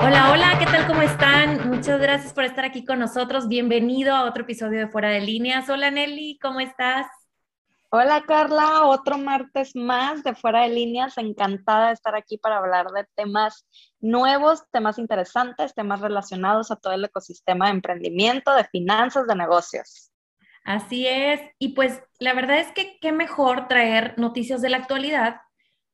Hola, 0.00 0.30
hola, 0.32 0.56
¿qué 0.58 0.66
tal? 0.66 0.86
¿Cómo 0.86 1.00
están? 1.00 1.70
Muchas 1.70 1.98
gracias 1.98 2.34
por 2.34 2.44
estar 2.44 2.66
aquí 2.66 2.84
con 2.84 2.98
nosotros. 2.98 3.48
Bienvenido 3.48 4.14
a 4.14 4.24
otro 4.24 4.42
episodio 4.42 4.78
de 4.78 4.88
Fuera 4.88 5.08
de 5.08 5.20
Líneas. 5.20 5.70
Hola 5.70 5.90
Nelly, 5.90 6.38
¿cómo 6.38 6.60
estás? 6.60 7.06
Hola 7.88 8.22
Carla, 8.26 8.84
otro 8.84 9.16
martes 9.16 9.74
más 9.74 10.22
de 10.22 10.34
Fuera 10.34 10.62
de 10.62 10.68
Líneas. 10.68 11.16
Encantada 11.16 11.88
de 11.88 11.94
estar 11.94 12.14
aquí 12.14 12.36
para 12.36 12.58
hablar 12.58 12.88
de 12.88 13.06
temas 13.14 13.66
nuevos, 14.00 14.64
temas 14.70 14.98
interesantes, 14.98 15.74
temas 15.74 16.00
relacionados 16.00 16.70
a 16.70 16.76
todo 16.76 16.92
el 16.92 17.04
ecosistema 17.04 17.66
de 17.66 17.72
emprendimiento, 17.72 18.54
de 18.54 18.64
finanzas, 18.64 19.26
de 19.26 19.34
negocios. 19.34 20.12
Así 20.64 21.06
es. 21.06 21.40
Y 21.58 21.70
pues 21.70 22.02
la 22.18 22.34
verdad 22.34 22.58
es 22.58 22.70
que 22.72 22.98
qué 23.00 23.12
mejor 23.12 23.66
traer 23.66 24.12
noticias 24.18 24.60
de 24.60 24.68
la 24.68 24.76
actualidad 24.76 25.40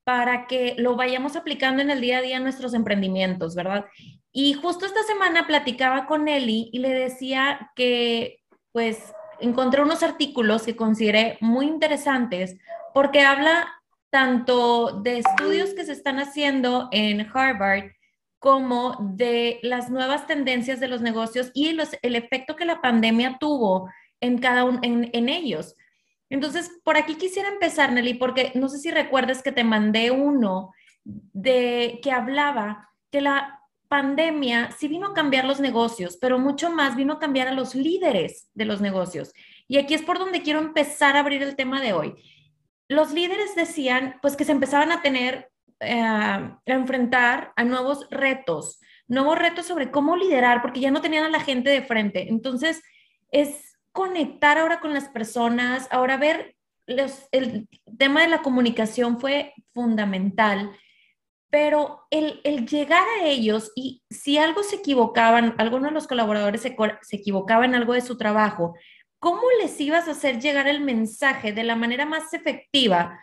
para 0.07 0.47
que 0.47 0.77
lo 0.79 0.95
vayamos 0.95 1.35
aplicando 1.35 1.83
en 1.83 1.91
el 1.91 2.01
día 2.01 2.19
a 2.19 2.23
día 2.23 2.39
nuestros 2.39 2.75
emprendimientos, 2.75 3.57
¿verdad? 3.57 3.87
Y 4.31 4.53
justo 4.53 4.87
esta 4.87 5.03
semana 5.03 5.49
platicaba 5.49 6.07
con 6.07 6.29
Eli 6.29 6.71
y 6.73 6.79
le 6.79 6.91
decía 6.91 7.73
que 7.75 8.39
pues 8.71 9.13
encontré 9.41 9.83
unos 9.83 10.05
artículos 10.05 10.63
que 10.63 10.77
consideré 10.77 11.39
muy 11.41 11.67
interesantes 11.67 12.57
porque 12.95 13.23
habla 13.23 13.67
tanto 14.09 15.01
de 15.03 15.19
estudios 15.19 15.71
que 15.71 15.85
se 15.85 15.93
están 15.93 16.21
haciendo 16.21 16.89
en 16.93 17.27
Harvard 17.35 17.91
como 18.39 18.97
de 19.01 19.59
las 19.63 19.91
nuevas 19.91 20.29
tendencias 20.29 20.79
de 20.79 20.87
los 20.87 21.01
negocios 21.01 21.51
y 21.53 21.77
el 22.03 22.15
efecto 22.15 22.55
que 22.55 22.65
la 22.65 22.81
pandemia 22.81 23.39
tuvo 23.41 23.91
en 24.21 24.39
cada 24.39 24.63
uno 24.63 24.79
en, 24.83 25.11
en, 25.13 25.29
ellos. 25.29 25.75
Entonces, 26.29 26.71
por 26.85 26.97
aquí 26.97 27.15
quisiera 27.17 27.49
empezar, 27.49 27.93
Nelly, 27.93 28.15
porque 28.15 28.53
no 28.55 28.69
sé 28.69 28.79
si 28.79 28.91
recuerdas 28.91 29.43
que 29.43 29.53
te 29.53 29.65
mandé 29.65 30.11
uno 30.11 30.73
de 31.05 32.01
que 32.03 32.11
hablaba 32.11 32.91
que 33.11 33.21
la 33.21 33.61
pandemia 33.89 34.73
sí 34.77 34.89
vino 34.89 35.09
a 35.09 35.15
cambiar 35.15 35.45
los 35.45 35.61
negocios, 35.61 36.19
pero 36.21 36.39
mucho 36.39 36.71
más 36.71 36.97
vino 36.97 37.15
a 37.15 37.19
cambiar 37.19 37.49
a 37.49 37.53
los 37.53 37.75
líderes 37.75 38.51
de 38.55 38.65
los 38.65 38.81
negocios. 38.81 39.33
Y 39.69 39.79
aquí 39.79 39.95
es 39.95 40.03
por 40.03 40.19
donde 40.19 40.43
quiero 40.43 40.59
empezar 40.59 41.17
a 41.17 41.21
abrir 41.21 41.43
el 41.43 41.57
tema 41.57 41.81
de 41.81 41.93
hoy. 41.93 42.15
Los 42.89 43.13
líderes 43.13 43.55
decían, 43.55 44.17
pues 44.23 44.37
que 44.37 44.45
se 44.45 44.53
empezaban 44.53 44.93
a 44.93 45.03
tener, 45.03 45.51
eh, 45.81 46.01
a 46.01 46.61
enfrentar 46.67 47.53
a 47.57 47.65
nuevos 47.65 48.09
retos, 48.11 48.81
nuevos 49.09 49.39
retos 49.39 49.67
sobre 49.67 49.91
cómo 49.91 50.17
liderar, 50.17 50.63
porque 50.63 50.81
ya 50.81 50.91
no 50.91 51.01
tenían 51.01 51.25
a 51.25 51.31
la 51.31 51.41
gente 51.41 51.71
de 51.71 51.83
frente. 51.83 52.29
Entonces, 52.29 52.83
es 53.31 53.76
conectar 53.97 54.59
ahora 54.59 54.79
con 54.79 54.95
las 54.95 55.09
personas, 55.09 55.89
ahora 55.91 56.17
ver 56.17 56.55
los, 56.87 57.27
el 57.33 57.69
tema 57.99 58.23
de 58.23 58.29
la 58.29 58.43
comunicación 58.43 59.19
fue 59.19 59.53
fundamental 59.73 60.71
pero 61.51 62.07
el, 62.11 62.43
llegar 62.67 63.07
a 63.09 63.25
ellos 63.25 63.73
y 63.75 64.03
si 64.11 64.37
algo 64.37 64.63
se 64.63 64.77
equivocaban, 64.77 65.55
algunos 65.59 65.89
de 65.89 65.95
los 65.95 66.07
colaboradores 66.07 66.61
se, 66.61 66.77
se 67.03 67.17
equivocaban 67.17 67.71
en 67.71 67.77
algo 67.77 67.95
de 67.95 68.01
su 68.01 68.19
trabajo, 68.19 68.75
¿cómo 69.19 69.43
les 69.61 69.81
ibas 69.81 70.09
a 70.09 70.11
hacer 70.11 70.41
llegar 70.41 70.69
el 70.69 70.81
mensaje 70.81 71.53
de 71.53 71.65
la 71.65 71.77
manera 71.77 72.05
más 72.05 72.35
efectiva? 72.35 73.19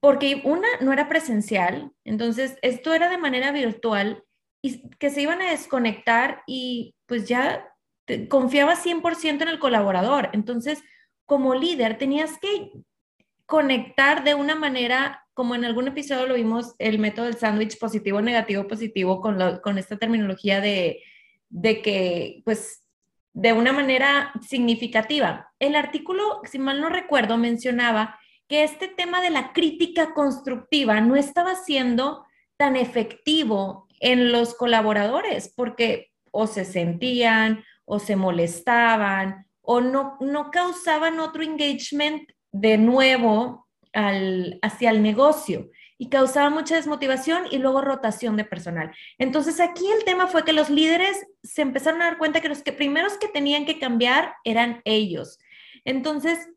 Porque 0.00 0.42
una 0.44 0.68
no 0.82 0.92
era 0.92 1.08
presencial, 1.08 1.90
entonces 2.04 2.58
esto 2.62 2.94
era 2.94 3.08
de 3.08 3.18
manera 3.18 3.50
virtual 3.50 4.22
y 4.62 4.88
que 4.98 5.10
se 5.10 5.22
iban 5.22 5.42
a 5.42 5.50
desconectar 5.50 6.42
y 6.46 6.94
pues 7.06 7.26
ya 7.26 7.73
confiaba 8.28 8.76
100% 8.76 9.42
en 9.42 9.48
el 9.48 9.58
colaborador. 9.58 10.30
Entonces, 10.32 10.82
como 11.26 11.54
líder, 11.54 11.98
tenías 11.98 12.38
que 12.38 12.70
conectar 13.46 14.24
de 14.24 14.34
una 14.34 14.54
manera 14.54 15.24
como 15.34 15.56
en 15.56 15.64
algún 15.64 15.88
episodio 15.88 16.26
lo 16.26 16.34
vimos, 16.34 16.74
el 16.78 17.00
método 17.00 17.26
del 17.26 17.36
sándwich 17.36 17.78
positivo, 17.78 18.22
negativo, 18.22 18.68
positivo, 18.68 19.20
con, 19.20 19.58
con 19.58 19.78
esta 19.78 19.96
terminología 19.96 20.60
de, 20.60 21.02
de 21.48 21.82
que, 21.82 22.42
pues, 22.44 22.84
de 23.32 23.52
una 23.52 23.72
manera 23.72 24.32
significativa. 24.46 25.52
El 25.58 25.74
artículo, 25.74 26.40
si 26.44 26.60
mal 26.60 26.80
no 26.80 26.88
recuerdo, 26.88 27.36
mencionaba 27.36 28.18
que 28.46 28.62
este 28.62 28.86
tema 28.86 29.20
de 29.20 29.30
la 29.30 29.52
crítica 29.52 30.14
constructiva 30.14 31.00
no 31.00 31.16
estaba 31.16 31.56
siendo 31.56 32.24
tan 32.56 32.76
efectivo 32.76 33.88
en 33.98 34.30
los 34.30 34.54
colaboradores, 34.54 35.52
porque 35.56 36.12
o 36.30 36.46
se 36.46 36.64
sentían, 36.64 37.64
o 37.84 37.98
se 37.98 38.16
molestaban, 38.16 39.46
o 39.60 39.80
no, 39.80 40.16
no 40.20 40.50
causaban 40.50 41.20
otro 41.20 41.42
engagement 41.42 42.30
de 42.52 42.78
nuevo 42.78 43.66
hacia 43.92 44.90
el 44.90 45.02
negocio 45.02 45.70
y 45.96 46.08
causaba 46.08 46.50
mucha 46.50 46.74
desmotivación 46.74 47.44
y 47.50 47.58
luego 47.58 47.80
rotación 47.80 48.36
de 48.36 48.44
personal. 48.44 48.94
Entonces 49.18 49.60
aquí 49.60 49.86
el 49.90 50.04
tema 50.04 50.26
fue 50.26 50.44
que 50.44 50.52
los 50.52 50.68
líderes 50.68 51.26
se 51.42 51.62
empezaron 51.62 52.02
a 52.02 52.06
dar 52.06 52.18
cuenta 52.18 52.40
que 52.40 52.48
los 52.48 52.62
primeros 52.62 53.16
que 53.18 53.28
tenían 53.28 53.64
que 53.64 53.78
cambiar 53.78 54.34
eran 54.44 54.82
ellos. 54.84 55.38
Entonces, 55.84 56.48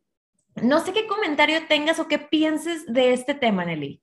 no 0.55 0.79
sé 0.79 0.93
qué 0.93 1.05
comentario 1.05 1.67
tengas 1.67 1.99
o 1.99 2.07
qué 2.07 2.17
pienses 2.17 2.85
de 2.87 3.13
este 3.13 3.35
tema, 3.35 3.63
Nelly. 3.65 4.01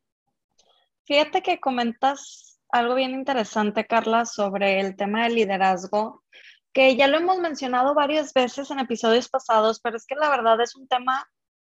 Fíjate 1.05 1.43
que 1.43 1.59
comentas 1.59 2.61
algo 2.71 2.95
bien 2.95 3.11
interesante, 3.11 3.87
Carla, 3.87 4.25
sobre 4.25 4.81
el 4.81 4.97
tema 4.97 5.25
del 5.25 5.35
liderazgo, 5.35 6.23
que 6.75 6.97
ya 6.97 7.07
lo 7.07 7.19
hemos 7.19 7.39
mencionado 7.39 7.95
varias 7.95 8.35
veces 8.35 8.71
en 8.71 8.81
episodios 8.81 9.29
pasados, 9.29 9.81
pero 9.81 9.97
es 9.97 10.05
que 10.05 10.17
la 10.17 10.29
verdad 10.29 10.61
es 10.61 10.75
un 10.75 10.89
tema 10.89 11.27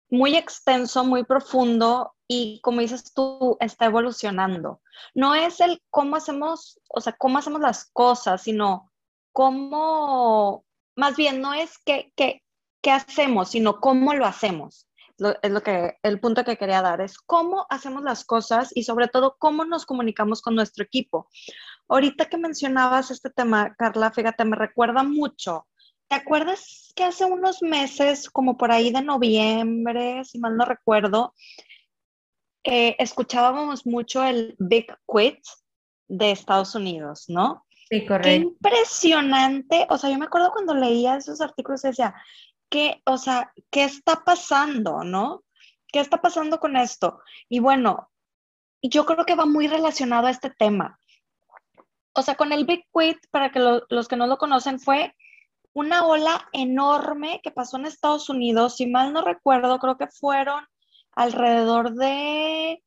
muy 0.09 0.35
extenso, 0.35 1.05
muy 1.05 1.23
profundo 1.23 2.15
y 2.27 2.59
como 2.61 2.81
dices 2.81 3.13
tú, 3.13 3.57
está 3.59 3.85
evolucionando. 3.85 4.81
No 5.13 5.35
es 5.35 5.61
el 5.61 5.81
cómo 5.91 6.15
hacemos, 6.15 6.79
o 6.89 6.99
sea, 6.99 7.13
cómo 7.13 7.37
hacemos 7.37 7.61
las 7.61 7.85
cosas, 7.93 8.41
sino 8.41 8.91
cómo, 9.31 10.65
más 10.95 11.15
bien 11.15 11.41
no 11.41 11.53
es 11.53 11.77
qué, 11.85 12.11
qué, 12.15 12.41
qué 12.81 12.91
hacemos, 12.91 13.49
sino 13.49 13.79
cómo 13.79 14.15
lo 14.15 14.25
hacemos. 14.25 14.86
Es 15.41 15.51
lo 15.51 15.63
que, 15.63 15.97
el 16.03 16.19
punto 16.19 16.43
que 16.43 16.57
quería 16.57 16.81
dar, 16.81 17.01
es 17.01 17.17
cómo 17.17 17.65
hacemos 17.69 18.03
las 18.03 18.23
cosas 18.25 18.71
y 18.75 18.83
sobre 18.83 19.07
todo 19.07 19.35
cómo 19.39 19.65
nos 19.65 19.85
comunicamos 19.85 20.41
con 20.41 20.55
nuestro 20.55 20.83
equipo. 20.83 21.29
Ahorita 21.87 22.25
que 22.25 22.37
mencionabas 22.37 23.11
este 23.11 23.29
tema, 23.29 23.75
Carla, 23.75 24.11
fíjate, 24.11 24.45
me 24.45 24.55
recuerda 24.55 25.03
mucho 25.03 25.67
¿Te 26.07 26.15
acuerdas 26.15 26.93
que 26.95 27.03
hace 27.03 27.25
unos 27.25 27.61
meses, 27.61 28.29
como 28.29 28.57
por 28.57 28.71
ahí 28.71 28.91
de 28.91 29.01
noviembre, 29.01 30.23
si 30.23 30.39
mal 30.39 30.55
no 30.55 30.63
recuerdo, 30.63 31.33
eh, 32.63 32.95
escuchábamos 32.97 33.85
mucho 33.85 34.23
el 34.23 34.55
Big 34.57 34.87
Quit 35.05 35.39
de 36.07 36.31
Estados 36.31 36.75
Unidos, 36.75 37.25
¿no? 37.27 37.65
Sí, 37.89 38.05
correcto. 38.05 38.29
Qué 38.29 38.35
impresionante. 38.35 39.85
O 39.89 39.97
sea, 39.97 40.09
yo 40.09 40.17
me 40.17 40.25
acuerdo 40.25 40.51
cuando 40.51 40.73
leía 40.73 41.17
esos 41.17 41.41
artículos 41.41 41.83
y 41.83 41.89
decía, 41.89 42.15
¿qué, 42.69 43.01
o 43.05 43.17
sea, 43.17 43.53
¿qué 43.69 43.83
está 43.83 44.23
pasando, 44.23 45.03
no? 45.03 45.43
¿Qué 45.87 45.99
está 45.99 46.21
pasando 46.21 46.59
con 46.59 46.75
esto? 46.75 47.21
Y 47.49 47.59
bueno, 47.59 48.09
yo 48.81 49.05
creo 49.05 49.25
que 49.25 49.35
va 49.35 49.45
muy 49.45 49.67
relacionado 49.67 50.27
a 50.27 50.31
este 50.31 50.49
tema. 50.49 50.99
O 52.13 52.21
sea, 52.21 52.35
con 52.35 52.51
el 52.51 52.65
Big 52.65 52.85
Quit, 52.93 53.17
para 53.31 53.51
que 53.51 53.59
los 53.89 54.07
que 54.07 54.15
no 54.15 54.27
lo 54.27 54.37
conocen, 54.37 54.79
fue 54.79 55.15
una 55.73 56.05
ola 56.05 56.49
enorme 56.53 57.39
que 57.43 57.51
pasó 57.51 57.77
en 57.77 57.85
Estados 57.85 58.29
Unidos, 58.29 58.77
si 58.77 58.87
mal 58.87 59.13
no 59.13 59.21
recuerdo, 59.21 59.77
creo 59.77 59.97
que 59.97 60.07
fueron 60.07 60.65
alrededor 61.11 61.93
de 61.93 62.83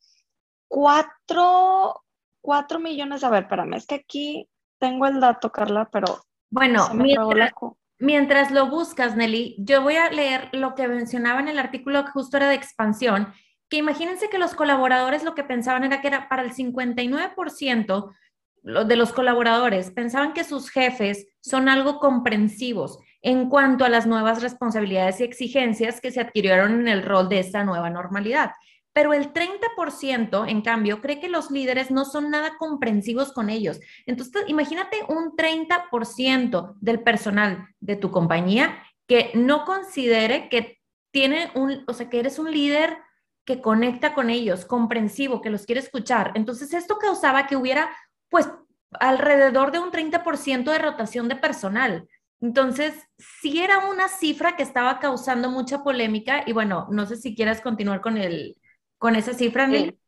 cuatro, 0.67 2.03
millones, 2.81 3.23
a 3.23 3.31
ver, 3.31 3.45
espérame, 3.45 3.75
es 3.75 3.87
que 3.87 3.95
aquí 3.97 4.49
tengo 4.79 5.07
el 5.07 5.21
dato, 5.21 5.53
Carla, 5.53 5.89
pero... 5.93 6.25
Bueno, 6.51 6.89
mientras, 6.95 7.53
mientras 8.01 8.51
lo 8.51 8.69
buscas, 8.69 9.17
Nelly, 9.17 9.57
yo 9.59 9.83
voy 9.83 9.97
a 9.97 10.11
leer 10.11 10.49
lo 10.53 10.75
que 10.75 10.89
mencionaba 10.89 11.41
en 11.41 11.49
el 11.49 11.59
artículo 11.59 12.05
que 12.05 12.11
justo 12.11 12.37
era 12.37 12.49
de 12.49 12.57
expansión, 12.57 13.33
que 13.69 13.77
imagínense 13.77 14.29
que 14.29 14.39
los 14.39 14.55
colaboradores 14.55 15.23
lo 15.23 15.35
que 15.35 15.45
pensaban 15.45 15.85
era 15.85 16.01
que 16.01 16.09
era 16.09 16.29
para 16.29 16.43
el 16.43 16.53
59% 16.53 18.13
de 18.63 18.97
los 18.97 19.13
colaboradores 19.13 19.91
pensaban 19.91 20.35
que 20.35 20.45
sus 20.45 20.71
jefes 20.71 21.29
son 21.41 21.69
algo 21.69 21.99
comprensivos 21.99 22.99
en 23.23 23.49
cuanto 23.49 23.85
a 23.85 23.89
las 23.89 24.07
nuevas 24.07 24.43
responsabilidades 24.43 25.21
y 25.21 25.25
exigencias 25.25 26.01
que 26.01 26.11
se 26.11 26.21
adquirieron 26.21 26.81
en 26.81 26.89
el 26.89 27.03
rol 27.03 27.29
de 27.29 27.39
esta 27.39 27.65
nueva 27.65 27.91
normalidad. 27.91 28.53
Pero 28.93 29.13
el 29.13 29.33
30%, 29.33 30.49
en 30.49 30.63
cambio, 30.63 31.01
cree 31.01 31.21
que 31.21 31.29
los 31.29 31.51
líderes 31.51 31.91
no 31.91 32.05
son 32.05 32.31
nada 32.31 32.57
comprensivos 32.59 33.33
con 33.33 33.49
ellos. 33.49 33.79
Entonces, 34.07 34.43
imagínate 34.49 34.99
un 35.09 35.37
30% 35.37 36.75
del 36.81 37.01
personal 37.03 37.69
de 37.79 37.97
tu 37.97 38.11
compañía 38.11 38.83
que 39.07 39.31
no 39.35 39.65
considere 39.65 40.49
que 40.49 40.81
tiene 41.13 41.51
un, 41.55 41.85
o 41.87 41.93
sea, 41.93 42.09
que 42.09 42.21
eres 42.21 42.39
un 42.39 42.51
líder 42.51 42.99
que 43.45 43.61
conecta 43.61 44.15
con 44.15 44.31
ellos, 44.31 44.65
comprensivo, 44.65 45.41
que 45.41 45.51
los 45.51 45.67
quiere 45.67 45.81
escuchar. 45.81 46.33
Entonces, 46.35 46.73
esto 46.75 46.99
causaba 46.99 47.47
que 47.47 47.57
hubiera 47.57 47.91
pues 48.29 48.49
alrededor 48.99 49.73
de 49.73 49.79
un 49.79 49.91
30% 49.91 50.71
de 50.71 50.79
rotación 50.79 51.29
de 51.29 51.37
personal. 51.37 52.09
Entonces, 52.41 52.95
sí 53.19 53.61
era 53.61 53.87
una 53.89 54.09
cifra 54.09 54.57
que 54.57 54.63
estaba 54.63 54.99
causando 54.99 55.51
mucha 55.51 55.83
polémica 55.83 56.43
y 56.47 56.53
bueno, 56.53 56.87
no 56.91 57.07
sé 57.07 57.17
si 57.17 57.35
quieras 57.35 57.61
continuar 57.61 58.01
con, 58.01 58.17
el, 58.17 58.57
con 59.01 59.17
esa 59.17 59.33
cifra, 59.33 59.67
Nelly. 59.67 59.99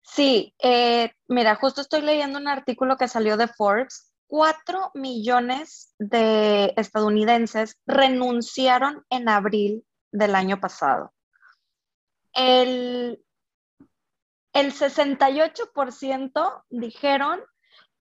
Sí, 0.00 0.54
eh, 0.62 1.10
mira, 1.26 1.56
justo 1.56 1.80
estoy 1.80 2.00
leyendo 2.02 2.38
un 2.38 2.46
artículo 2.46 2.96
que 2.96 3.08
salió 3.08 3.36
de 3.36 3.48
Forbes. 3.48 4.12
Cuatro 4.28 4.92
millones 4.94 5.92
de 5.98 6.72
estadounidenses 6.76 7.76
renunciaron 7.86 9.04
en 9.10 9.28
abril 9.28 9.84
del 10.12 10.36
año 10.36 10.60
pasado. 10.60 11.12
El, 12.32 13.20
el 14.52 14.72
68% 14.72 16.64
dijeron 16.70 17.40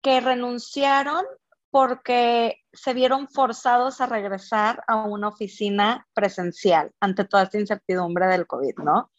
que 0.01 0.21
renunciaron 0.21 1.27
porque 1.71 2.63
se 2.73 2.95
vieron 2.95 3.29
forzados 3.29 4.01
a 4.01 4.07
regresar 4.07 4.83
a 4.87 5.05
una 5.05 5.29
oficina 5.29 6.07
presencial 6.15 6.93
ante 6.99 7.27
toda 7.27 7.43
esta 7.43 7.59
incertidumbre 7.59 8.27
del 8.27 8.47
COVID, 8.47 8.79
¿no? 8.79 9.11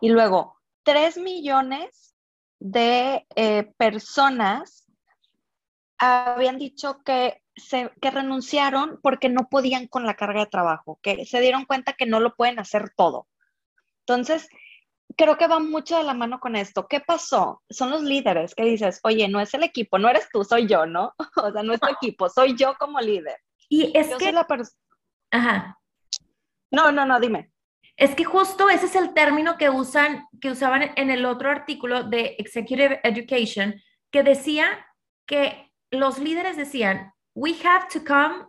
Y 0.00 0.10
luego, 0.10 0.58
3 0.84 1.18
millones 1.18 2.14
de 2.60 3.26
eh, 3.36 3.72
personas 3.76 4.86
habían 5.98 6.58
dicho 6.58 7.02
que, 7.04 7.42
se, 7.56 7.90
que 8.00 8.10
renunciaron 8.10 9.00
porque 9.02 9.28
no 9.28 9.48
podían 9.48 9.88
con 9.88 10.06
la 10.06 10.14
carga 10.14 10.40
de 10.40 10.50
trabajo, 10.50 10.98
que 11.02 11.24
se 11.26 11.40
dieron 11.40 11.64
cuenta 11.64 11.94
que 11.94 12.06
no 12.06 12.20
lo 12.20 12.36
pueden 12.36 12.58
hacer 12.58 12.90
todo. 12.96 13.26
Entonces, 14.00 14.48
creo 15.16 15.36
que 15.36 15.48
va 15.48 15.58
mucho 15.58 15.98
de 15.98 16.04
la 16.04 16.14
mano 16.14 16.40
con 16.40 16.56
esto. 16.56 16.86
¿Qué 16.86 17.00
pasó? 17.00 17.62
Son 17.68 17.90
los 17.90 18.02
líderes 18.02 18.54
que 18.54 18.64
dices, 18.64 19.00
oye, 19.02 19.28
no 19.28 19.40
es 19.40 19.52
el 19.54 19.64
equipo, 19.64 19.98
no 19.98 20.08
eres 20.08 20.28
tú, 20.32 20.44
soy 20.44 20.66
yo, 20.66 20.86
¿no? 20.86 21.14
O 21.44 21.52
sea, 21.52 21.62
no 21.62 21.72
es 21.72 21.80
tu 21.80 21.88
equipo, 21.88 22.28
soy 22.28 22.56
yo 22.56 22.74
como 22.78 23.00
líder. 23.00 23.36
Y 23.68 23.96
es 23.96 24.14
que... 24.16 24.32
la 24.32 24.46
Ajá. 25.30 25.78
No, 26.70 26.92
no, 26.92 27.04
no, 27.04 27.20
dime. 27.20 27.52
Es 27.98 28.14
que 28.14 28.24
justo 28.24 28.70
ese 28.70 28.86
es 28.86 28.94
el 28.94 29.12
término 29.12 29.58
que 29.58 29.70
usan, 29.70 30.28
que 30.40 30.52
usaban 30.52 30.92
en 30.94 31.10
el 31.10 31.26
otro 31.26 31.50
artículo 31.50 32.04
de 32.04 32.36
Executive 32.38 33.00
Education, 33.02 33.74
que 34.12 34.22
decía 34.22 34.86
que 35.26 35.72
los 35.90 36.20
líderes 36.20 36.56
decían, 36.56 37.12
we 37.34 37.56
have 37.64 37.88
to 37.92 38.04
come, 38.06 38.46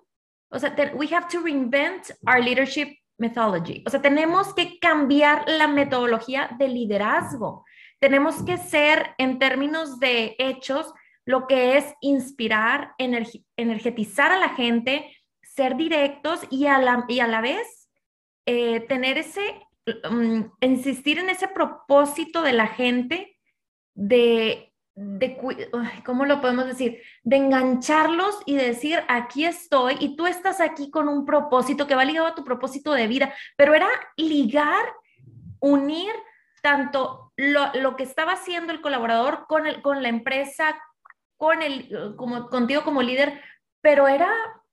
o 0.51 0.59
sea, 0.59 0.75
we 0.93 1.07
have 1.11 1.27
to 1.31 1.41
reinvent 1.41 2.11
our 2.27 2.39
leadership 2.39 2.95
methodology. 3.17 3.83
O 3.87 3.89
sea, 3.89 3.99
tenemos 4.03 4.53
que 4.53 4.77
cambiar 4.77 5.49
la 5.49 5.67
metodología 5.67 6.55
de 6.59 6.67
liderazgo. 6.67 7.65
Tenemos 7.99 8.43
que 8.43 8.57
ser, 8.57 9.15
en 9.17 9.39
términos 9.39 9.99
de 9.99 10.35
hechos, 10.37 10.93
lo 11.25 11.47
que 11.47 11.75
es 11.75 11.85
inspirar, 12.01 12.93
energetizar 13.57 14.31
a 14.31 14.37
la 14.39 14.49
gente, 14.49 15.11
ser 15.41 15.75
directos 15.75 16.41
y 16.51 16.67
a 16.67 16.77
la, 16.77 17.05
y 17.07 17.19
a 17.19 17.25
la 17.25 17.41
vez 17.41 17.78
eh, 18.49 18.79
tener 18.87 19.17
ese, 19.17 19.61
mm, 20.09 20.41
insistir 20.61 21.19
en 21.19 21.29
ese 21.29 21.47
propósito 21.47 22.41
de 22.41 22.53
la 22.53 22.67
gente 22.67 23.37
de 23.93 24.69
de, 25.01 25.37
¿cómo 26.05 26.25
lo 26.25 26.41
podemos 26.41 26.65
decir? 26.65 27.01
De 27.23 27.37
engancharlos 27.37 28.41
y 28.45 28.57
decir, 28.57 29.01
aquí 29.07 29.45
estoy 29.45 29.95
y 29.99 30.17
tú 30.17 30.27
estás 30.27 30.59
aquí 30.59 30.91
con 30.91 31.07
un 31.07 31.25
propósito 31.25 31.87
que 31.87 31.95
va 31.95 32.03
ligado 32.03 32.27
a 32.27 32.35
tu 32.35 32.43
propósito 32.43 32.91
de 32.91 33.07
vida, 33.07 33.33
pero 33.55 33.73
era 33.73 33.87
ligar, 34.17 34.93
unir 35.61 36.11
tanto 36.61 37.31
lo, 37.37 37.95
que 37.95 38.03
estaba 38.03 38.33
haciendo 38.33 38.73
el 38.73 38.81
colaborador 38.81 39.45
con, 39.47 39.67
el, 39.67 39.81
con 39.81 40.03
la 40.03 40.09
empresa, 40.09 40.77
con 41.37 41.61
el, 41.61 42.15
como, 42.17 42.49
contigo 42.49 42.83
como 42.83 43.01
líder, 43.01 43.41
pero 43.79 44.09
era, 44.09 44.29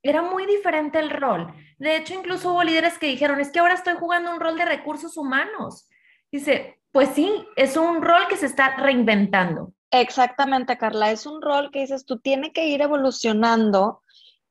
era 0.09 0.23
muy 0.23 0.47
diferente 0.47 0.99
el 0.99 1.11
rol. 1.11 1.53
De 1.79 1.97
hecho, 1.97 2.15
incluso 2.15 2.53
hubo 2.53 2.63
líderes 2.63 2.99
que 2.99 3.07
dijeron, 3.07 3.41
es 3.41 3.51
que 3.51 3.59
ahora 3.59 3.75
estoy 3.75 3.95
jugando 3.95 4.31
un 4.33 4.41
rol 4.41 4.57
de 4.57 4.65
recursos 4.65 5.17
humanos. 5.17 5.89
Dice, 6.31 6.81
pues 6.93 7.11
sí, 7.11 7.47
es 7.57 7.77
un 7.77 8.03
rol 8.03 8.27
que 8.29 8.37
se 8.37 8.47
está 8.47 8.77
reinventando. 8.77 9.73
Exactamente, 9.91 10.79
Carla. 10.79 11.11
Es 11.11 11.27
un 11.27 11.43
rol 11.43 11.71
que 11.71 11.81
dices 11.81 12.07
tú, 12.07 12.19
tiene 12.19 12.53
que 12.53 12.67
ir 12.67 12.83
evolucionando 12.83 14.03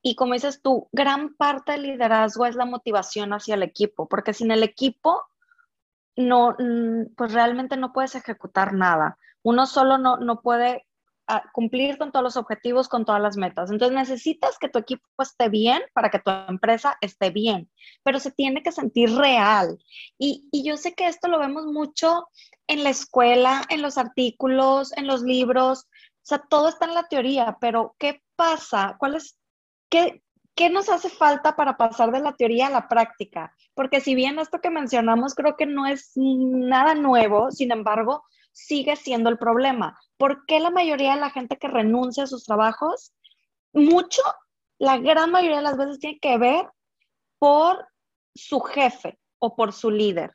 y 0.08 0.16
como 0.16 0.34
dices 0.36 0.62
tú, 0.62 0.88
gran 0.92 1.36
parte 1.36 1.72
del 1.72 1.82
liderazgo 1.82 2.46
es 2.46 2.56
la 2.56 2.66
motivación 2.66 3.34
hacia 3.34 3.56
el 3.56 3.64
equipo, 3.64 4.08
porque 4.08 4.34
sin 4.34 4.52
el 4.52 4.62
equipo 4.62 5.24
no, 6.16 6.56
mm, 6.60 7.16
pues 7.18 7.34
realmente 7.34 7.76
no 7.76 7.92
puedes 7.92 8.14
ejecutar 8.14 8.74
nada. 8.74 9.18
Uno 9.42 9.66
solo 9.66 9.98
no, 9.98 10.18
no 10.18 10.42
puede 10.42 10.86
cumplir 11.54 11.98
con 11.98 12.12
todos 12.12 12.24
los 12.24 12.38
objetivos, 12.38 12.88
con 12.88 13.06
todas 13.06 13.22
las 13.22 13.38
metas. 13.38 13.72
Entonces 13.72 13.96
necesitas 13.96 14.58
que 14.60 14.70
tu 14.70 14.80
equipo 14.80 15.04
esté 15.20 15.50
bien 15.50 15.82
para 15.94 16.10
que 16.10 16.20
tu 16.20 16.30
empresa 16.30 16.98
esté 17.02 17.30
bien, 17.30 17.70
pero 18.04 18.20
se 18.20 18.32
tiene 18.32 18.62
que 18.62 18.72
sentir 18.72 19.12
real. 19.16 19.78
Y, 20.18 20.48
y 20.52 20.64
yo 20.64 20.78
sé 20.78 20.94
que 20.94 21.08
esto 21.08 21.28
lo 21.28 21.40
vemos 21.40 21.66
mucho 21.66 22.28
en 22.68 22.84
la 22.84 22.90
escuela, 22.90 23.64
en 23.70 23.82
los 23.82 23.98
artículos, 23.98 24.96
en 24.98 25.08
los 25.08 25.22
libros, 25.22 25.88
o 26.26 26.28
sea, 26.28 26.40
todo 26.40 26.70
está 26.70 26.86
en 26.86 26.96
la 26.96 27.08
teoría, 27.08 27.56
pero 27.62 27.96
¿qué 28.00 28.24
pasa? 28.36 28.96
¿Cuál 28.98 29.22
qué, 29.90 30.24
qué 30.56 30.72
nos 30.72 30.90
hace 30.90 31.08
falta 31.08 31.56
para 31.56 31.78
pasar 31.78 32.12
de 32.12 32.20
la 32.20 32.34
teoría 32.34 32.66
a 32.66 32.72
la 32.72 32.88
práctica? 32.88 33.54
Porque 33.76 34.02
si 34.02 34.16
bien 34.16 34.40
esto 34.40 34.60
que 34.60 34.72
mencionamos 34.72 35.36
creo 35.36 35.56
que 35.56 35.68
no 35.68 35.86
es 35.86 36.14
nada 36.16 36.96
nuevo, 36.96 37.52
sin 37.52 37.72
embargo, 37.72 38.24
sigue 38.56 38.96
siendo 38.96 39.30
el 39.30 39.38
problema. 39.38 40.00
¿Por 40.18 40.46
qué 40.46 40.60
la 40.60 40.72
mayoría 40.72 41.14
de 41.14 41.20
la 41.20 41.30
gente 41.30 41.58
que 41.58 41.68
renuncia 41.68 42.24
a 42.24 42.28
sus 42.28 42.46
trabajos, 42.46 43.14
mucho, 43.74 44.22
la 44.80 44.98
gran 44.98 45.30
mayoría 45.32 45.58
de 45.58 45.64
las 45.64 45.78
veces 45.78 46.00
tiene 46.00 46.20
que 46.20 46.38
ver 46.38 46.66
por 47.38 47.86
su 48.34 48.62
jefe 48.62 49.20
o 49.40 49.56
por 49.56 49.74
su 49.74 49.92
líder? 49.92 50.32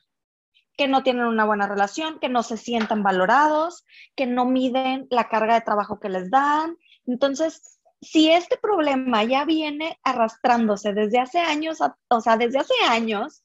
que 0.77 0.87
no 0.87 1.03
tienen 1.03 1.25
una 1.25 1.45
buena 1.45 1.67
relación, 1.67 2.17
que 2.19 2.29
no 2.29 2.41
se 2.41 2.57
sientan 2.57 3.03
valorados, 3.03 3.85
que 4.15 4.25
no 4.25 4.45
miden 4.45 5.05
la 5.11 5.27
carga 5.27 5.53
de 5.53 5.61
trabajo 5.61 5.99
que 5.99 6.09
les 6.09 6.31
dan. 6.31 6.75
Entonces, 7.05 7.79
si 8.01 8.31
este 8.31 8.57
problema 8.57 9.23
ya 9.23 9.45
viene 9.45 9.99
arrastrándose 10.03 10.93
desde 10.93 11.19
hace 11.19 11.39
años, 11.39 11.79
o 12.07 12.21
sea, 12.21 12.37
desde 12.37 12.59
hace 12.59 12.73
años, 12.89 13.43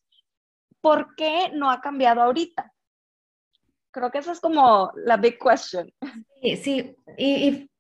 ¿por 0.80 1.14
qué 1.16 1.50
no 1.52 1.70
ha 1.70 1.80
cambiado 1.80 2.22
ahorita? 2.22 2.72
Creo 3.96 4.10
que 4.10 4.18
esa 4.18 4.32
es 4.32 4.40
como 4.40 4.92
la 4.94 5.16
big 5.16 5.38
question. 5.38 5.90
Sí, 6.42 6.56
sí. 6.58 6.96
Y, 7.16 7.70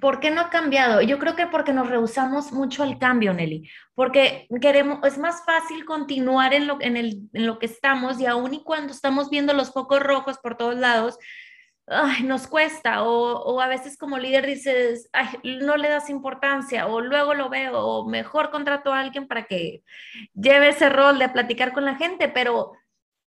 ¿por 0.00 0.20
qué 0.20 0.30
no 0.30 0.42
ha 0.42 0.48
cambiado? 0.48 1.02
Yo 1.02 1.18
creo 1.18 1.34
que 1.34 1.48
porque 1.48 1.72
nos 1.72 1.88
rehusamos 1.88 2.52
mucho 2.52 2.84
al 2.84 3.00
cambio, 3.00 3.34
Nelly. 3.34 3.68
Porque 3.96 4.46
queremos, 4.60 5.00
es 5.02 5.18
más 5.18 5.44
fácil 5.44 5.84
continuar 5.84 6.54
en 6.54 6.68
lo, 6.68 6.80
en, 6.80 6.96
el, 6.96 7.28
en 7.32 7.46
lo 7.48 7.58
que 7.58 7.66
estamos 7.66 8.20
y 8.20 8.26
aún 8.26 8.54
y 8.54 8.62
cuando 8.62 8.92
estamos 8.92 9.28
viendo 9.28 9.54
los 9.54 9.72
focos 9.72 9.98
rojos 9.98 10.38
por 10.38 10.56
todos 10.56 10.76
lados, 10.76 11.18
ay, 11.88 12.22
nos 12.22 12.46
cuesta. 12.46 13.02
O, 13.02 13.42
o, 13.42 13.60
a 13.60 13.66
veces 13.66 13.98
como 13.98 14.18
líder 14.18 14.46
dices, 14.46 15.10
ay, 15.12 15.30
no 15.42 15.76
le 15.76 15.88
das 15.88 16.10
importancia 16.10 16.86
o 16.86 17.00
luego 17.00 17.34
lo 17.34 17.48
veo 17.48 17.76
o 17.76 18.08
mejor 18.08 18.52
contrato 18.52 18.92
a 18.92 19.00
alguien 19.00 19.26
para 19.26 19.46
que 19.46 19.82
lleve 20.32 20.68
ese 20.68 20.90
rol 20.90 21.18
de 21.18 21.28
platicar 21.28 21.72
con 21.72 21.84
la 21.84 21.96
gente. 21.96 22.28
Pero 22.28 22.70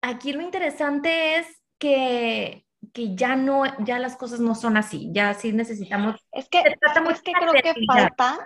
aquí 0.01 0.31
lo 0.31 0.41
interesante 0.41 1.35
es 1.35 1.60
que, 1.81 2.63
que 2.93 3.15
ya 3.15 3.35
no, 3.35 3.63
ya 3.83 3.97
las 3.97 4.15
cosas 4.15 4.39
no 4.39 4.53
son 4.53 4.77
así, 4.77 5.09
ya 5.11 5.33
sí 5.33 5.51
necesitamos. 5.51 6.15
Es 6.31 6.47
que, 6.47 6.59
es 6.59 7.21
que 7.23 7.33
creo 7.33 7.53
que 7.53 7.73
falta, 7.87 8.37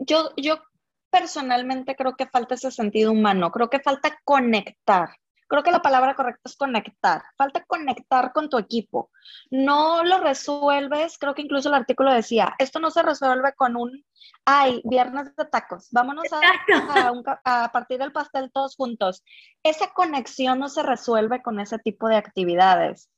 yo, 0.00 0.32
yo 0.36 0.58
personalmente 1.08 1.94
creo 1.94 2.16
que 2.16 2.26
falta 2.26 2.56
ese 2.56 2.72
sentido 2.72 3.12
humano, 3.12 3.52
creo 3.52 3.70
que 3.70 3.78
falta 3.78 4.18
conectar. 4.24 5.10
Creo 5.48 5.62
que 5.62 5.70
la 5.70 5.82
palabra 5.82 6.14
correcta 6.14 6.42
es 6.44 6.56
conectar. 6.56 7.22
Falta 7.36 7.64
conectar 7.64 8.32
con 8.32 8.48
tu 8.48 8.58
equipo. 8.58 9.10
No 9.50 10.02
lo 10.02 10.18
resuelves, 10.18 11.18
creo 11.18 11.34
que 11.34 11.42
incluso 11.42 11.68
el 11.68 11.74
artículo 11.74 12.12
decía, 12.12 12.54
esto 12.58 12.80
no 12.80 12.90
se 12.90 13.02
resuelve 13.02 13.52
con 13.54 13.76
un, 13.76 14.04
ay, 14.44 14.80
viernes 14.84 15.34
de 15.36 15.44
tacos, 15.44 15.88
vámonos 15.92 16.24
a, 16.32 17.64
a, 17.64 17.72
partir 17.72 17.98
del 17.98 18.12
pastel 18.12 18.50
todos 18.52 18.76
juntos. 18.76 19.22
Esa 19.62 19.92
conexión 19.92 20.58
no 20.58 20.68
se 20.68 20.82
resuelve 20.82 21.42
con 21.42 21.60
ese 21.60 21.78
tipo 21.78 22.08
de 22.08 22.16
actividades. 22.16 23.10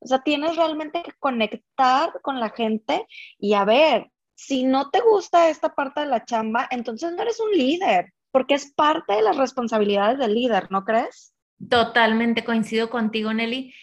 O 0.00 0.06
sea, 0.06 0.20
tienes 0.20 0.56
realmente 0.56 1.02
que 1.02 1.12
conectar 1.18 2.20
con 2.22 2.40
la 2.40 2.50
gente 2.50 3.06
y 3.38 3.54
a 3.54 3.64
ver, 3.64 4.10
si 4.34 4.64
no 4.64 4.90
te 4.90 5.00
gusta 5.00 5.48
esta 5.48 5.74
parte 5.74 6.00
de 6.00 6.06
la 6.06 6.24
chamba, 6.24 6.68
entonces 6.70 7.12
no 7.12 7.22
eres 7.22 7.40
un 7.40 7.50
líder, 7.52 8.12
porque 8.30 8.54
es 8.54 8.72
parte 8.74 9.14
de 9.14 9.22
las 9.22 9.36
responsabilidades 9.36 10.18
del 10.18 10.34
líder, 10.34 10.70
¿no 10.70 10.84
crees? 10.84 11.32
Totalmente 11.68 12.44
coincido 12.44 12.90
contigo, 12.90 13.32
Nelly. 13.32 13.74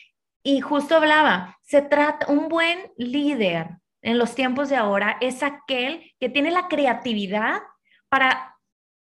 Y 0.43 0.61
justo 0.61 0.97
hablaba, 0.97 1.57
se 1.61 1.81
trata, 1.81 2.27
un 2.27 2.49
buen 2.49 2.91
líder 2.97 3.77
en 4.01 4.17
los 4.17 4.35
tiempos 4.35 4.69
de 4.69 4.75
ahora 4.75 5.17
es 5.21 5.41
aquel 5.41 6.13
que 6.19 6.29
tiene 6.29 6.51
la 6.51 6.67
creatividad 6.67 7.61
para, 8.09 8.57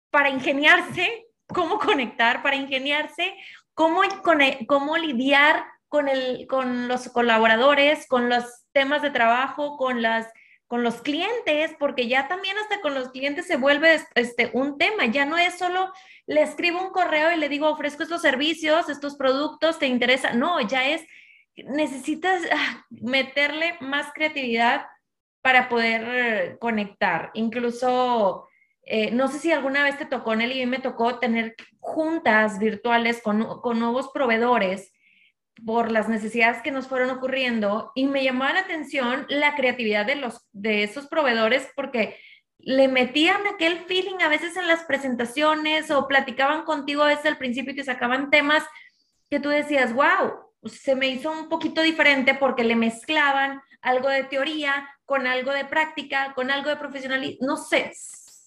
para 0.09 0.29
ingeniarse 0.29 1.27
cómo 1.47 1.77
conectar, 1.79 2.41
para 2.41 2.55
ingeniarse 2.55 3.35
cómo, 3.73 4.01
cómo 4.67 4.97
lidiar 4.97 5.65
con, 5.87 6.09
el, 6.09 6.47
con 6.47 6.87
los 6.87 7.09
colaboradores, 7.09 8.07
con 8.07 8.27
los 8.29 8.43
temas 8.73 9.01
de 9.03 9.11
trabajo, 9.11 9.77
con 9.77 10.01
las 10.01 10.27
con 10.67 10.83
los 10.83 11.01
clientes, 11.01 11.75
porque 11.79 12.07
ya 12.07 12.27
también 12.27 12.57
hasta 12.57 12.81
con 12.81 12.93
los 12.93 13.09
clientes 13.09 13.47
se 13.47 13.57
vuelve 13.57 14.01
este, 14.15 14.51
un 14.53 14.77
tema, 14.77 15.05
ya 15.05 15.25
no 15.25 15.37
es 15.37 15.57
solo 15.57 15.91
le 16.27 16.41
escribo 16.41 16.81
un 16.81 16.91
correo 16.91 17.31
y 17.31 17.37
le 17.37 17.47
digo, 17.47 17.69
ofrezco 17.69 18.03
estos 18.03 18.21
servicios, 18.21 18.89
estos 18.89 19.15
productos, 19.15 19.79
¿te 19.79 19.87
interesa? 19.87 20.33
No, 20.33 20.59
ya 20.61 20.89
es 20.89 21.05
necesitas 21.65 22.43
ah, 22.51 22.85
meterle 22.89 23.77
más 23.79 24.11
creatividad 24.13 24.85
para 25.41 25.69
poder 25.69 26.03
eh, 26.05 26.57
conectar. 26.59 27.31
Incluso, 27.33 28.47
eh, 28.83 29.11
no 29.11 29.29
sé 29.29 29.39
si 29.39 29.51
alguna 29.51 29.83
vez 29.83 29.97
te 29.97 30.05
tocó, 30.05 30.35
Nelly, 30.35 30.61
y 30.61 30.65
me 30.65 30.79
tocó 30.79 31.19
tener 31.19 31.55
juntas 31.79 32.59
virtuales 32.59 33.21
con, 33.21 33.61
con 33.61 33.79
nuevos 33.79 34.09
proveedores 34.13 34.91
por 35.65 35.91
las 35.91 36.07
necesidades 36.07 36.61
que 36.61 36.71
nos 36.71 36.87
fueron 36.87 37.09
ocurriendo 37.09 37.91
y 37.95 38.07
me 38.07 38.23
llamaba 38.23 38.53
la 38.53 38.59
atención 38.61 39.25
la 39.29 39.55
creatividad 39.55 40.05
de, 40.05 40.15
los, 40.15 40.47
de 40.51 40.83
esos 40.83 41.07
proveedores 41.07 41.67
porque 41.75 42.17
le 42.59 42.87
metían 42.87 43.45
aquel 43.47 43.79
feeling 43.85 44.17
a 44.21 44.29
veces 44.29 44.57
en 44.57 44.67
las 44.67 44.83
presentaciones 44.83 45.89
o 45.91 46.07
platicaban 46.07 46.63
contigo 46.63 47.05
desde 47.05 47.29
el 47.29 47.37
principio 47.37 47.73
y 47.73 47.77
te 47.77 47.83
sacaban 47.83 48.29
temas 48.29 48.63
que 49.29 49.39
tú 49.39 49.49
decías, 49.49 49.93
wow, 49.93 50.33
se 50.63 50.95
me 50.95 51.07
hizo 51.07 51.31
un 51.31 51.49
poquito 51.49 51.81
diferente 51.81 52.33
porque 52.33 52.63
le 52.63 52.75
mezclaban 52.75 53.61
algo 53.81 54.09
de 54.09 54.23
teoría 54.23 54.89
con 55.05 55.27
algo 55.27 55.51
de 55.53 55.65
práctica, 55.65 56.33
con 56.33 56.51
algo 56.51 56.69
de 56.69 56.75
profesionalismo, 56.75 57.47
no 57.47 57.57
sé. 57.57 57.93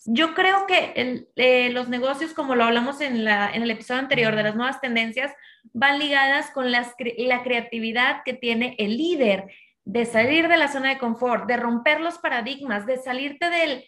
Yo 0.07 0.35
creo 0.35 0.67
que 0.67 1.27
eh, 1.37 1.71
los 1.71 1.89
negocios, 1.89 2.33
como 2.33 2.55
lo 2.55 2.65
hablamos 2.65 3.01
en, 3.01 3.25
la, 3.25 3.51
en 3.51 3.63
el 3.63 3.71
episodio 3.71 4.01
anterior 4.01 4.35
de 4.35 4.43
las 4.43 4.57
nuevas 4.57 4.81
tendencias, 4.81 5.33
van 5.73 5.99
ligadas 5.99 6.51
con 6.51 6.73
la 6.73 7.43
creatividad 7.43 8.23
que 8.25 8.33
tiene 8.33 8.77
el 8.79 8.97
líder 8.97 9.51
de 9.85 10.07
salir 10.07 10.49
de 10.49 10.57
la 10.57 10.69
zona 10.69 10.91
de 10.91 10.99
confort, 10.99 11.47
de 11.47 11.57
romper 11.57 12.01
los 12.01 12.19
paradigmas, 12.19 12.87
de 12.87 12.97
salirte 12.97 13.51
del, 13.51 13.85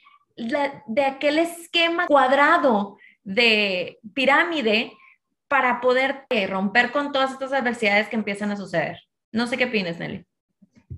de 0.87 1.04
aquel 1.04 1.38
esquema 1.38 2.07
cuadrado 2.07 2.99
de 3.25 3.99
pirámide 4.14 4.92
para 5.49 5.81
poder 5.81 6.25
eh, 6.31 6.47
romper 6.47 6.92
con 6.92 7.12
todas 7.12 7.33
estas 7.33 7.52
adversidades 7.52 8.09
que 8.09 8.16
empiezan 8.16 8.50
a 8.50 8.57
suceder. 8.57 8.99
No 9.33 9.47
sé 9.47 9.57
qué 9.57 9.66
opinas, 9.66 9.99
Nelly. 9.99 10.25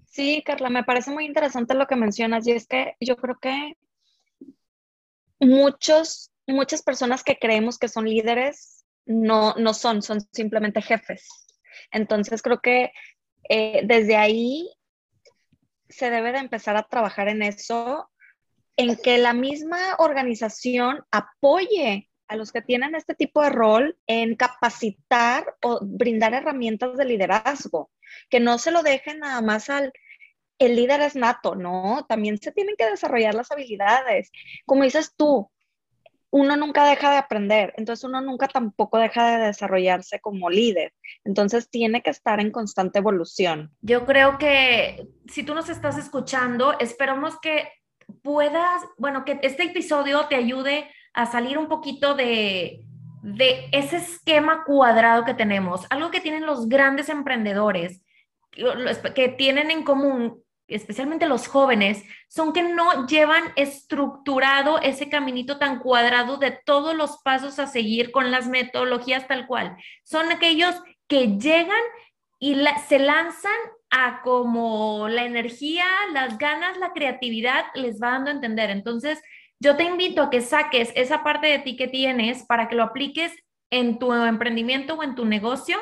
Sí, 0.07 0.43
Carla, 0.47 0.71
me 0.71 0.85
parece 0.85 1.11
muy 1.11 1.25
interesante 1.25 1.75
lo 1.75 1.87
que 1.87 1.97
mencionas 1.97 2.47
y 2.47 2.53
es 2.53 2.67
que 2.67 2.95
yo 3.01 3.17
creo 3.17 3.39
que 3.41 3.77
muchos, 5.45 6.31
muchas 6.47 6.83
personas 6.83 7.23
que 7.23 7.39
creemos 7.39 7.79
que 7.79 7.89
son 7.89 8.09
líderes 8.09 8.85
no, 9.07 9.55
no 9.55 9.75
son, 9.75 10.03
son 10.03 10.21
simplemente 10.33 10.83
jefes. 10.83 11.29
Entonces 11.91 12.43
creo 12.43 12.61
que 12.61 12.93
eh, 13.49 13.83
desde 13.85 14.17
ahí 14.17 14.71
se 15.89 16.11
debe 16.11 16.33
de 16.33 16.39
empezar 16.39 16.77
a 16.77 16.89
trabajar 16.89 17.29
en 17.29 17.43
eso 17.43 18.11
en 18.77 18.97
que 18.97 19.19
la 19.19 19.33
misma 19.33 19.79
organización 19.99 21.05
apoye 21.11 22.11
a 22.27 22.37
los 22.37 22.53
que 22.53 22.63
tienen 22.63 22.95
este 22.95 23.15
tipo 23.15 23.43
de 23.43 23.51
rol 23.51 23.97
en 24.07 24.35
capacitar 24.35 25.55
o 25.63 25.79
brindar 25.83 26.35
herramientas 26.35 26.97
de 26.97 27.05
liderazgo, 27.05 27.91
que 28.31 28.41
no 28.41 28.59
se 28.59 28.71
lo 28.71 28.83
dejen 28.83 29.21
nada 29.21 29.41
más 29.43 29.71
al 29.71 29.93
el 30.59 30.77
líder 30.77 31.01
es 31.01 31.17
nato, 31.17 31.55
no, 31.55 32.07
también 32.09 32.39
se 32.39 32.53
tienen 32.53 32.77
que 32.77 32.89
desarrollar 32.89 33.35
las 33.35 33.51
habilidades. 33.51 34.31
Como 34.67 34.85
dices 34.85 35.13
tú, 35.17 35.51
uno 36.31 36.57
nunca 36.57 36.85
deja 36.89 37.13
de 37.13 37.19
aprender, 37.19 37.73
entonces 37.77 38.05
uno 38.05 38.21
nunca 38.21 38.49
tampoco 38.49 38.99
deja 38.99 39.37
de 39.39 39.47
desarrollarse 39.47 40.21
como 40.21 40.51
líder. 40.51 40.93
Entonces 41.25 41.71
tiene 41.71 42.03
que 42.03 42.11
estar 42.11 42.41
en 42.41 42.51
constante 42.51 42.99
evolución. 42.99 43.71
Yo 43.83 44.05
creo 44.05 44.37
que 44.39 45.07
si 45.29 45.45
tú 45.45 45.55
nos 45.55 45.69
estás 45.69 45.97
escuchando, 45.97 46.77
esperamos 46.81 47.39
que 47.41 47.69
puedas, 48.23 48.83
bueno, 48.99 49.25
que 49.25 49.39
este 49.43 49.65
episodio 49.65 50.27
te 50.27 50.35
ayude 50.35 50.91
a 51.13 51.27
salir 51.27 51.57
un 51.57 51.69
poquito 51.69 52.15
de, 52.15 52.85
de 53.23 53.69
ese 53.73 53.97
esquema 53.97 54.65
cuadrado 54.65 55.25
que 55.25 55.35
tenemos, 55.35 55.87
algo 55.89 56.11
que 56.11 56.21
tienen 56.21 56.47
los 56.47 56.69
grandes 56.69 57.09
emprendedores, 57.09 58.03
que 59.15 59.29
tienen 59.29 59.71
en 59.71 59.85
común, 59.85 60.44
especialmente 60.69 61.27
los 61.27 61.47
jóvenes, 61.47 62.03
son 62.29 62.53
que 62.53 62.63
no 62.63 63.07
llevan 63.07 63.45
estructurado 63.57 64.81
ese 64.81 65.09
caminito 65.09 65.59
tan 65.59 65.79
cuadrado 65.79 66.39
de 66.39 66.59
todos 66.65 66.95
los 66.95 67.19
pasos 67.23 67.59
a 67.59 67.67
seguir 67.67 68.11
con 68.11 68.31
las 68.31 68.49
metodologías 68.49 69.29
tal 69.29 69.47
cual. 69.47 69.77
Son 70.05 70.31
aquellos 70.33 70.75
que 71.07 71.39
llegan 71.39 71.83
y 72.39 72.57
se 72.89 72.99
lanzan 72.99 73.53
a 73.91 74.23
como 74.23 75.09
la 75.09 75.25
energía, 75.25 75.87
las 76.13 76.39
ganas, 76.39 76.79
la 76.79 76.93
creatividad 76.93 77.65
les 77.75 78.01
va 78.03 78.13
dando 78.13 78.31
a 78.31 78.35
entender. 78.35 78.71
Entonces, 78.71 79.23
yo 79.61 79.77
te 79.77 79.85
invito 79.85 80.23
a 80.23 80.31
que 80.31 80.41
saques 80.41 80.93
esa 80.97 81.23
parte 81.23 81.47
de 81.47 81.59
ti 81.61 81.77
que 81.77 81.89
tienes 81.89 82.45
para 82.45 82.69
que 82.69 82.75
lo 82.75 82.83
apliques 82.83 83.33
en 83.71 83.99
tu 83.99 84.13
emprendimiento 84.13 84.95
o 84.95 85.03
en 85.03 85.15
tu 85.15 85.25
negocio 85.25 85.79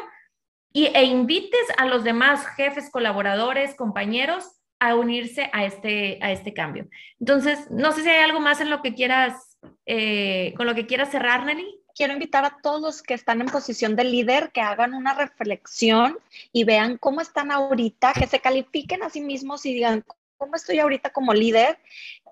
y, 0.72 0.86
e 0.86 1.04
invites 1.04 1.66
a 1.78 1.86
los 1.86 2.04
demás 2.04 2.46
jefes, 2.48 2.90
colaboradores, 2.90 3.74
compañeros 3.74 4.61
a 4.82 4.96
unirse 4.96 5.48
a 5.52 5.64
este, 5.64 6.18
a 6.20 6.32
este 6.32 6.52
cambio. 6.52 6.88
Entonces, 7.20 7.70
no 7.70 7.92
sé 7.92 8.02
si 8.02 8.08
hay 8.08 8.24
algo 8.24 8.40
más 8.40 8.60
en 8.60 8.68
lo 8.68 8.82
que 8.82 8.94
quieras, 8.94 9.56
eh, 9.86 10.52
con 10.56 10.66
lo 10.66 10.74
que 10.74 10.86
quieras 10.86 11.12
cerrar, 11.12 11.44
Nelly 11.44 11.78
quiero 11.94 12.14
invitar 12.14 12.44
a 12.44 12.56
todos 12.62 12.80
los 12.80 13.02
que 13.02 13.14
están 13.14 13.40
en 13.40 13.46
posición 13.46 13.94
de 13.94 14.02
líder 14.02 14.50
que 14.50 14.60
hagan 14.60 14.94
una 14.94 15.14
reflexión 15.14 16.18
y 16.52 16.64
vean 16.64 16.96
cómo 16.98 17.20
están 17.20 17.52
ahorita, 17.52 18.12
que 18.12 18.26
se 18.26 18.40
califiquen 18.40 19.04
a 19.04 19.10
sí 19.10 19.20
mismos 19.20 19.64
y 19.66 19.74
digan 19.74 20.04
cómo 20.36 20.56
estoy 20.56 20.80
ahorita 20.80 21.10
como 21.10 21.32
líder 21.32 21.78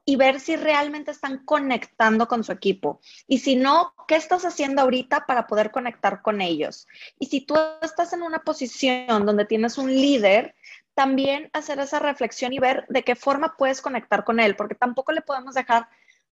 y 0.05 0.17
ver 0.17 0.41
si 0.41 0.57
realmente 0.57 1.13
están 1.13 1.45
conectando 1.45 2.27
con 2.27 2.43
su 2.43 2.51
equipo. 2.51 3.01
Y 3.29 3.39
si 3.39 3.55
no, 3.55 3.95
¿qué 4.09 4.17
estás 4.17 4.45
haciendo 4.45 4.83
ahorita 4.83 5.25
para 5.27 5.47
poder 5.47 5.71
conectar 5.71 6.21
con 6.21 6.41
ellos? 6.41 6.89
Y 7.21 7.27
si 7.27 7.43
tú 7.43 7.55
estás 7.81 8.13
en 8.13 8.23
una 8.23 8.41
posición 8.41 9.25
donde 9.25 9.45
tienes 9.45 9.79
un 9.79 9.95
líder, 9.95 10.57
también 11.01 11.49
hacer 11.55 11.81
esa 11.81 11.99
reflexión 11.99 12.53
y 12.53 12.59
ver 12.59 12.85
de 12.91 13.03
qué 13.03 13.17
forma 13.17 13.55
puedes 13.57 13.81
conectar 13.81 14.23
con 14.23 14.39
él, 14.39 14.55
porque 14.55 14.75
tampoco 14.75 15.13
le 15.13 15.23
podemos 15.23 15.55
dejar 15.55 15.89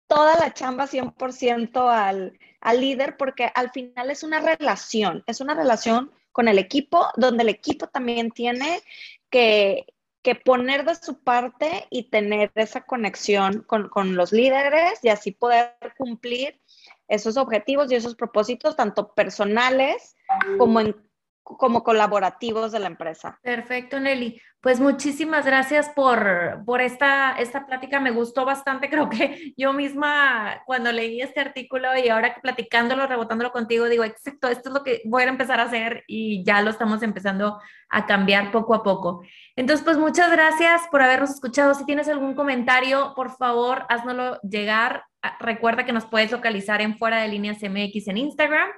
toda 0.06 0.36
la 0.36 0.52
chamba 0.52 0.86
100% 0.86 1.88
al, 1.88 2.38
al 2.60 2.78
líder 2.78 3.16
porque 3.16 3.50
al 3.54 3.70
final 3.70 4.10
es 4.10 4.22
una 4.22 4.40
relación, 4.40 5.24
es 5.26 5.40
una 5.40 5.54
relación 5.54 6.12
con 6.32 6.48
el 6.48 6.58
equipo 6.58 7.06
donde 7.16 7.44
el 7.44 7.48
equipo 7.48 7.86
también 7.86 8.30
tiene 8.30 8.82
que, 9.30 9.86
que 10.20 10.34
poner 10.34 10.84
de 10.84 10.96
su 10.96 11.18
parte 11.22 11.86
y 11.88 12.10
tener 12.10 12.52
esa 12.54 12.82
conexión 12.82 13.62
con, 13.62 13.88
con 13.88 14.16
los 14.16 14.32
líderes 14.32 15.02
y 15.02 15.08
así 15.08 15.30
poder 15.30 15.78
cumplir 15.96 16.60
esos 17.08 17.38
objetivos 17.38 17.90
y 17.90 17.94
esos 17.94 18.16
propósitos, 18.16 18.76
tanto 18.76 19.14
personales 19.14 20.14
como 20.58 20.80
en 20.80 21.07
como 21.56 21.82
colaborativos 21.82 22.72
de 22.72 22.80
la 22.80 22.86
empresa. 22.86 23.38
Perfecto, 23.42 23.98
Nelly. 23.98 24.40
Pues 24.60 24.80
muchísimas 24.80 25.46
gracias 25.46 25.88
por, 25.90 26.64
por 26.66 26.80
esta, 26.80 27.32
esta 27.38 27.64
plática. 27.64 28.00
Me 28.00 28.10
gustó 28.10 28.44
bastante. 28.44 28.90
Creo 28.90 29.08
que 29.08 29.54
yo 29.56 29.72
misma, 29.72 30.62
cuando 30.66 30.90
leí 30.90 31.20
este 31.20 31.40
artículo 31.40 31.96
y 31.96 32.08
ahora 32.08 32.36
platicándolo, 32.42 33.06
rebotándolo 33.06 33.52
contigo, 33.52 33.88
digo, 33.88 34.04
exacto, 34.04 34.48
esto 34.48 34.70
es 34.70 34.74
lo 34.74 34.82
que 34.82 35.02
voy 35.04 35.22
a 35.22 35.28
empezar 35.28 35.60
a 35.60 35.64
hacer 35.64 36.04
y 36.06 36.44
ya 36.44 36.60
lo 36.60 36.70
estamos 36.70 37.02
empezando 37.02 37.60
a 37.88 38.06
cambiar 38.06 38.50
poco 38.50 38.74
a 38.74 38.82
poco. 38.82 39.22
Entonces, 39.54 39.84
pues 39.84 39.96
muchas 39.96 40.30
gracias 40.30 40.82
por 40.90 41.02
habernos 41.02 41.30
escuchado. 41.30 41.74
Si 41.74 41.86
tienes 41.86 42.08
algún 42.08 42.34
comentario, 42.34 43.12
por 43.14 43.36
favor, 43.36 43.86
háznoslo 43.88 44.40
llegar. 44.42 45.04
Ah, 45.22 45.36
recuerda 45.40 45.84
que 45.84 45.92
nos 45.92 46.06
puedes 46.06 46.30
localizar 46.30 46.80
en 46.80 46.98
Fuera 46.98 47.20
de 47.20 47.28
Líneas 47.28 47.58
MX 47.62 48.08
en 48.08 48.18
Instagram 48.18 48.68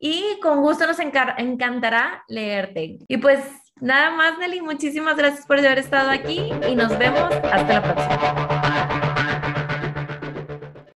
y 0.00 0.40
con 0.40 0.62
gusto 0.62 0.86
nos 0.86 0.98
encantará 0.98 2.24
leerte. 2.26 2.98
Y 3.06 3.18
pues 3.18 3.40
nada 3.80 4.10
más, 4.10 4.38
Nelly, 4.38 4.62
muchísimas 4.62 5.16
gracias 5.16 5.46
por 5.46 5.58
haber 5.58 5.78
estado 5.78 6.10
aquí 6.10 6.50
y 6.68 6.74
nos 6.74 6.98
vemos 6.98 7.30
hasta 7.52 7.80
la 7.80 7.82
próxima. 7.82 8.59